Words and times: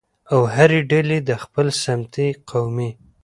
او 0.31 0.41
هرې 0.53 0.79
ډلې 0.91 1.17
د 1.29 1.29
خپل 1.43 1.67
سمتي، 1.83 2.27
قومي 2.49 2.91